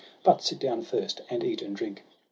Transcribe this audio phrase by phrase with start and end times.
[0.23, 2.01] but sit down first, and eat and drink.'